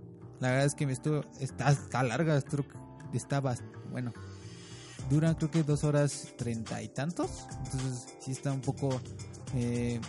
[0.44, 2.38] La verdad es que me estuvo, está, está larga,
[3.14, 3.42] está
[3.90, 4.12] bueno.
[5.10, 7.48] Dura creo que dos horas treinta y tantos.
[7.64, 9.00] Entonces sí está un poco
[9.56, 10.02] eh,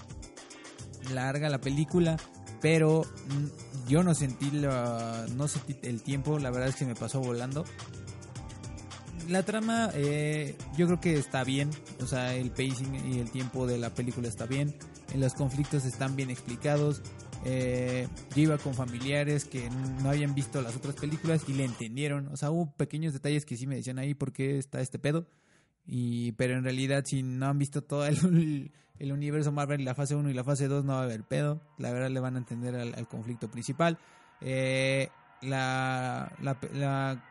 [1.12, 2.16] larga la película.
[2.60, 3.02] Pero
[3.86, 7.64] yo no sentí, la, no sentí el tiempo, la verdad es que me pasó volando
[9.28, 11.70] la trama eh, yo creo que está bien,
[12.02, 14.74] o sea, el pacing y el tiempo de la película está bien,
[15.14, 17.00] los conflictos están bien explicados.
[17.44, 19.68] Eh, yo iba con familiares que
[20.02, 23.56] no habían visto las otras películas y le entendieron, o sea, hubo pequeños detalles que
[23.56, 25.26] sí me decían ahí por qué está este pedo.
[25.86, 28.72] Y, pero en realidad, si no han visto todo el,
[29.12, 31.60] universo Marvel, la fase 1 y la fase 2, no va a haber pedo.
[31.78, 33.98] La verdad, le van a entender al, conflicto principal.
[34.40, 35.08] Eh,
[35.42, 37.24] la, la, la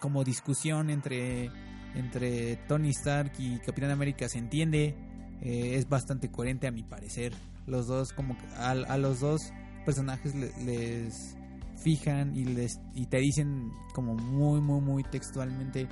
[0.00, 1.50] como discusión entre,
[1.94, 4.94] entre Tony Stark y Capitán América se entiende.
[5.42, 7.32] eh, es bastante coherente a mi parecer.
[7.66, 9.52] Los dos, como que a, a los dos
[9.84, 11.36] personajes le- les
[11.76, 15.86] fijan y les y te dicen como muy muy muy textualmente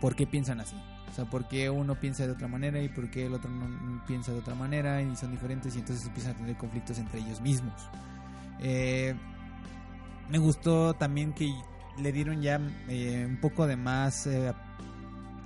[0.00, 0.76] por qué piensan así.
[1.10, 4.02] O sea, por qué uno piensa de otra manera y por qué el otro no
[4.06, 7.40] piensa de otra manera y son diferentes y entonces empiezan a tener conflictos entre ellos
[7.42, 7.74] mismos.
[8.60, 9.14] Eh,
[10.30, 11.52] me gustó también que
[11.98, 12.58] le dieron ya
[12.88, 14.52] eh, un poco de más eh,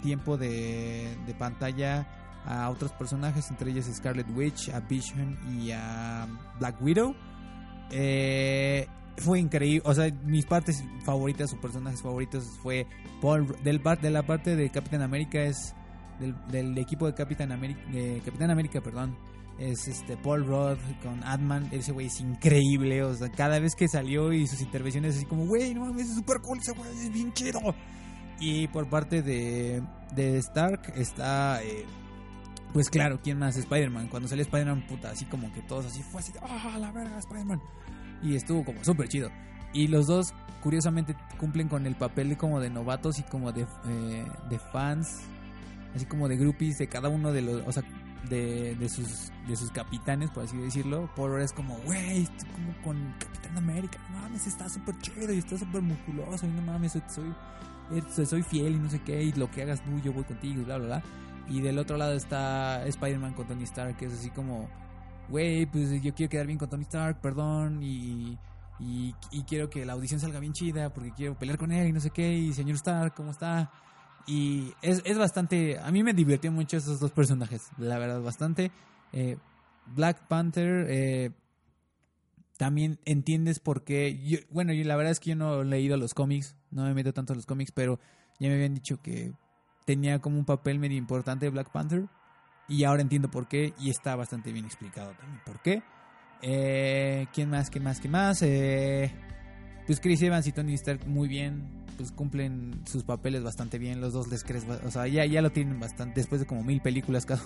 [0.03, 2.07] tiempo de pantalla
[2.47, 6.27] a otros personajes, entre ellos Scarlet Witch, a Vision y a
[6.59, 7.15] Black Widow.
[7.91, 8.87] Eh,
[9.19, 12.87] fue increíble, o sea, mis partes favoritas o personajes favoritos fue
[13.21, 15.75] Paul del de la parte de Capitán América es
[16.51, 17.81] del, equipo de Capitán América,
[18.25, 19.17] Capitán América, perdón,
[19.59, 23.89] es este Paul Rudd con Adman, ese güey es increíble, o sea, cada vez que
[23.89, 27.13] salió y sus intervenciones así como, güey, no mames, es super cool ese güey, es
[27.13, 27.61] bien chido.
[28.39, 29.83] Y por parte de,
[30.15, 31.87] de Stark está, eh,
[32.77, 33.57] pues claro, ¿quién más?
[33.57, 34.09] Spider-Man.
[34.09, 37.59] Cuando salió Spider-Man, puta, así como que todos así fue así, ¡ah, la verga, Spider-Man!
[38.23, 39.31] Y estuvo como súper chido.
[39.73, 43.63] Y los dos, curiosamente, cumplen con el papel de como de novatos y como de,
[43.63, 45.23] eh, de fans,
[45.95, 47.83] así como de groupies de cada uno de los, o sea,
[48.29, 51.09] de, de sus de sus capitanes, por así decirlo.
[51.17, 55.39] Rudd es como, güey, estoy como con Capitán América, no mames, está súper chido y
[55.39, 57.35] está súper musculoso y no mames, soy, soy,
[57.93, 60.63] eh, soy fiel y no sé qué, y lo que hagas tú, yo voy contigo
[60.63, 61.03] bla, bla, bla.
[61.49, 64.69] Y del otro lado está Spider-Man con Tony Stark, que es así como,
[65.29, 68.37] güey, pues yo quiero quedar bien con Tony Stark, perdón, y,
[68.81, 71.93] y, y quiero que la audición salga bien chida, porque quiero pelear con él y
[71.93, 73.71] no sé qué, y señor Stark, ¿cómo está?
[74.27, 78.73] Y es, es bastante, a mí me divirtió mucho esos dos personajes, la verdad, bastante.
[79.13, 79.37] Eh,
[79.87, 81.31] Black Panther, eh,
[82.59, 86.13] también entiendes por qué, bueno, yo, la verdad es que yo no he leído los
[86.13, 88.01] cómics, no me meto tanto en los cómics, pero
[88.41, 89.33] ya me habían dicho que
[89.87, 92.07] tenía como un papel medio importante Black Panther.
[92.69, 93.73] Y ahora entiendo por qué.
[93.81, 95.83] Y está bastante bien explicado también por qué.
[96.43, 97.71] Eh, ¿Quién más?
[97.71, 98.01] ¿Quién más?
[98.01, 98.43] ¿Quién más?
[98.43, 99.11] Eh,
[99.87, 101.85] pues Chris Evans y Tony Stark muy bien.
[101.97, 104.01] Pues cumplen sus papeles bastante bien.
[104.01, 104.67] Los dos les crees.
[104.85, 106.21] O sea, ya, ya lo tienen bastante.
[106.21, 107.43] Después de como mil películas cada.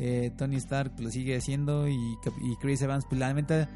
[0.00, 1.88] Eh, Tony Stark lo sigue haciendo.
[1.88, 2.16] Y,
[2.60, 3.68] Chris Evans, pues la neta.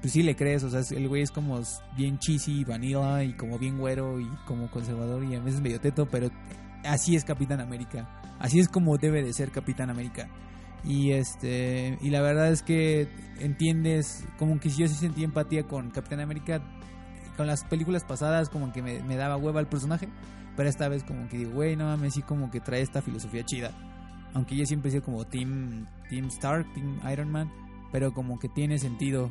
[0.00, 0.64] Pues sí le crees.
[0.64, 1.60] O sea, el güey es como
[1.96, 3.22] bien cheesy, vanilla.
[3.22, 4.18] Y como bien güero.
[4.18, 5.24] Y como conservador.
[5.24, 6.06] Y a veces medio teto.
[6.06, 6.30] Pero
[6.86, 8.08] así es Capitán América.
[8.38, 10.28] Así es como debe de ser Capitán América.
[10.84, 13.08] Y este y la verdad es que
[13.40, 16.62] entiendes como que yo sí sentí empatía con Capitán América
[17.36, 20.08] con las películas pasadas como que me, me daba hueva el personaje,
[20.56, 23.44] pero esta vez como que digo, güey, no mames, sí como que trae esta filosofía
[23.44, 23.72] chida.
[24.32, 27.50] Aunque yo siempre he sido como Team Team Stark, Team Iron Man,
[27.92, 29.30] pero como que tiene sentido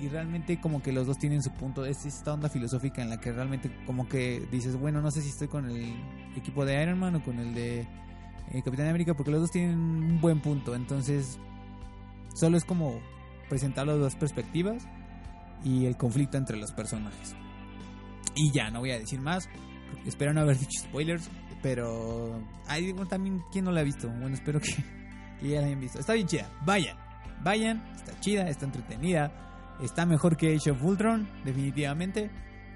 [0.00, 3.20] y realmente como que los dos tienen su punto, es esta onda filosófica en la
[3.20, 5.94] que realmente como que dices, bueno, no sé si estoy con el
[6.36, 9.78] equipo de Iron Man o con el de eh, Capitán América, porque los dos tienen
[9.78, 11.38] un buen punto, entonces
[12.34, 13.00] solo es como
[13.48, 14.86] presentar las dos perspectivas
[15.64, 17.36] y el conflicto entre los personajes.
[18.34, 19.48] Y ya, no voy a decir más,
[20.06, 21.30] espero no haber dicho spoilers,
[21.62, 24.08] pero hay bueno, también, ¿quién no la ha visto?
[24.08, 24.74] Bueno, espero que,
[25.40, 26.00] que ya la hayan visto.
[26.00, 26.96] Está bien chida, vayan,
[27.42, 29.51] vayan, está chida, está entretenida.
[29.80, 32.30] Está mejor que Age of Ultron, definitivamente.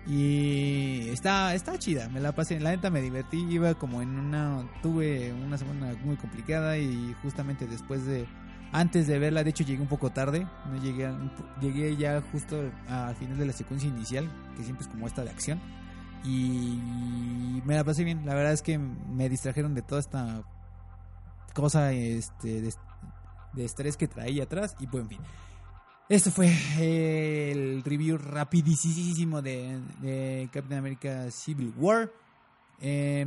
[0.07, 4.64] Y está, está chida, me la pasé, la neta me divertí, iba como en una,
[4.80, 8.24] tuve una semana muy complicada y justamente después de,
[8.70, 11.12] antes de verla, de hecho llegué un poco tarde, no llegué,
[11.61, 15.30] llegué ya justo al final de la secuencia inicial, que siempre es como esta de
[15.30, 15.61] acción,
[16.22, 20.44] y me la pasé bien, la verdad es que me distrajeron de toda esta
[21.53, 22.72] cosa este, de,
[23.55, 25.20] de estrés que traía atrás y pues en fin.
[26.09, 32.12] Esto fue eh, el review rapidísimo de, Captain America Civil War.
[32.80, 33.26] Eh,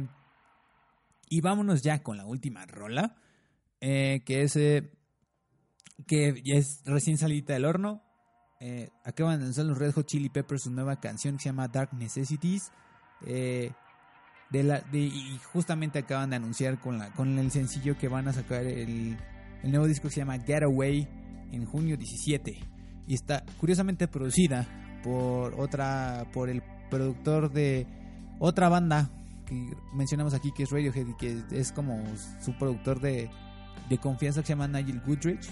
[1.27, 3.17] y vámonos ya con la última rola,
[3.81, 4.93] eh, que es eh,
[6.07, 8.01] que es recién salida del horno.
[9.03, 11.93] Acaban de lanzar los Red Hot Chili Peppers su nueva canción que se llama Dark
[11.93, 12.71] Necessities.
[13.25, 13.73] Y
[15.51, 19.17] justamente acaban de anunciar con, la, con el sencillo que van a sacar el,
[19.63, 22.57] el nuevo disco que se llama Getaway en junio 17
[23.07, 24.67] y está curiosamente producida
[25.03, 27.87] por otra por el productor de
[28.39, 29.09] otra banda
[29.45, 32.01] que mencionamos aquí que es Radiohead y que es como
[32.39, 33.29] su productor de,
[33.89, 35.49] de confianza que se llama Nigel Goodrich.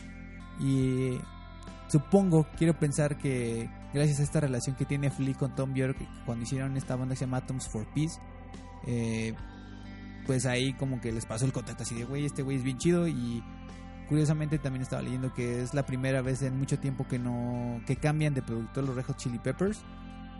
[0.60, 1.18] Y
[1.88, 6.44] supongo quiero pensar que gracias a esta relación que tiene Flea con Tom Bjork cuando
[6.44, 8.20] hicieron esta banda que se llama Atoms for Peace
[8.86, 9.34] eh,
[10.26, 12.78] pues ahí como que les pasó el contacto así de güey este güey es bien
[12.78, 13.44] chido y
[14.10, 17.98] Curiosamente también estaba leyendo que es la primera vez en mucho tiempo que no que
[17.98, 19.82] cambian de productor los Red Hot Chili Peppers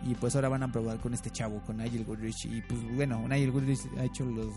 [0.04, 2.46] y pues ahora van a probar con este chavo, con Nigel Goodrich.
[2.46, 4.48] Y pues bueno, Nigel Goodrich ha hecho los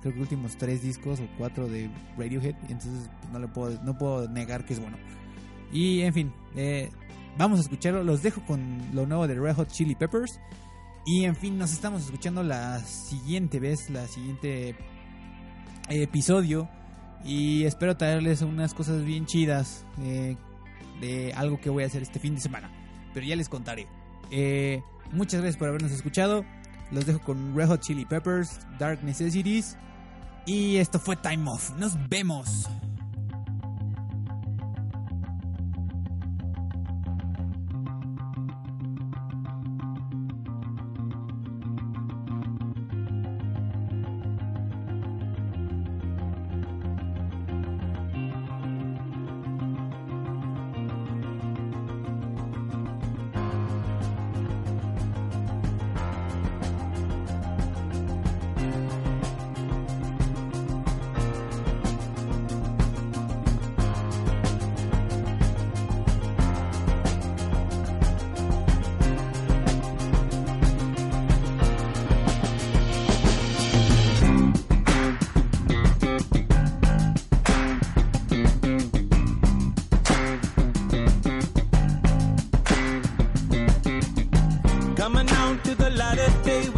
[0.00, 1.88] creo que últimos tres discos o cuatro de
[2.18, 4.96] Radiohead, entonces no le puedo no puedo negar que es bueno.
[5.72, 6.90] Y en fin, eh,
[7.38, 10.38] vamos a escucharlo, los dejo con lo nuevo de Red Hot Chili Peppers.
[11.04, 14.76] Y en fin, nos estamos escuchando la siguiente vez, la siguiente
[15.88, 16.68] episodio
[17.24, 20.36] y espero traerles unas cosas bien chidas eh,
[21.00, 22.70] de algo que voy a hacer este fin de semana.
[23.14, 23.86] Pero ya les contaré.
[24.30, 26.44] Eh, muchas gracias por habernos escuchado.
[26.90, 29.76] Los dejo con Red Hot Chili Peppers, Dark Necessities.
[30.46, 31.70] Y esto fue Time Off.
[31.76, 32.68] Nos vemos.
[84.94, 86.68] Coming out to the light of day,